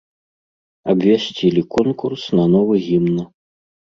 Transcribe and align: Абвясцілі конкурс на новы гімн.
Абвясцілі 0.93 1.61
конкурс 1.77 2.23
на 2.39 2.45
новы 2.55 2.75
гімн. 2.89 3.21